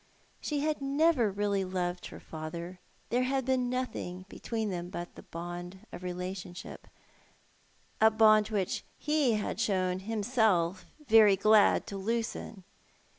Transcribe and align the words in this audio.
She 0.41 0.61
had 0.61 0.81
never 0.81 1.29
really 1.31 1.63
loved 1.63 2.07
her 2.07 2.19
father; 2.19 2.79
there 3.09 3.21
had 3.21 3.45
been 3.45 3.69
nothing 3.69 4.25
between 4.29 4.71
them 4.71 4.89
but 4.89 5.13
the 5.13 5.21
bond 5.21 5.85
of 5.91 6.01
relationship— 6.01 6.87
a 8.01 8.09
bond 8.09 8.47
which 8.47 8.83
ho 9.05 9.35
had 9.35 9.59
shown 9.59 9.99
himself 9.99 10.87
very 11.07 11.35
glad 11.35 11.85
to 11.85 11.97
loosen. 11.97 12.63